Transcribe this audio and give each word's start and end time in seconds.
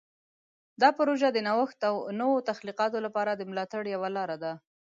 دا 0.81 0.89
پروژه 0.99 1.27
د 1.33 1.37
نوښت 1.47 1.79
او 1.89 1.95
نوو 2.19 2.45
تخلیقاتو 2.49 2.97
لپاره 3.05 3.31
د 3.35 3.41
ملاتړ 3.49 3.83
یوه 3.95 4.09
لاره 4.17 4.37
ده. 4.43 4.53